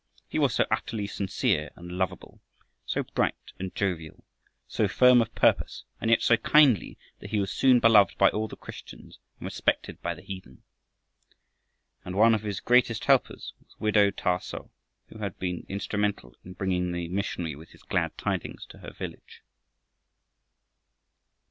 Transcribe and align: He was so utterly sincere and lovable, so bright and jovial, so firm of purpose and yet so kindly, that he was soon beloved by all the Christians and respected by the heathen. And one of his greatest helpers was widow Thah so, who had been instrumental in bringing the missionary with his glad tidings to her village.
He 0.27 0.39
was 0.39 0.55
so 0.55 0.65
utterly 0.71 1.05
sincere 1.05 1.69
and 1.75 1.91
lovable, 1.91 2.41
so 2.87 3.03
bright 3.03 3.35
and 3.59 3.71
jovial, 3.75 4.23
so 4.67 4.87
firm 4.87 5.21
of 5.21 5.35
purpose 5.35 5.83
and 5.99 6.09
yet 6.09 6.23
so 6.23 6.37
kindly, 6.37 6.97
that 7.19 7.29
he 7.29 7.39
was 7.39 7.51
soon 7.53 7.79
beloved 7.79 8.17
by 8.17 8.29
all 8.29 8.47
the 8.47 8.55
Christians 8.55 9.19
and 9.37 9.45
respected 9.45 10.01
by 10.01 10.15
the 10.15 10.23
heathen. 10.23 10.63
And 12.03 12.15
one 12.15 12.33
of 12.33 12.41
his 12.41 12.61
greatest 12.61 13.05
helpers 13.05 13.53
was 13.59 13.79
widow 13.79 14.09
Thah 14.09 14.39
so, 14.39 14.71
who 15.09 15.19
had 15.19 15.37
been 15.37 15.67
instrumental 15.69 16.35
in 16.43 16.53
bringing 16.53 16.91
the 16.93 17.07
missionary 17.09 17.55
with 17.55 17.69
his 17.69 17.83
glad 17.83 18.17
tidings 18.17 18.65
to 18.69 18.79
her 18.79 18.93
village. 18.97 19.43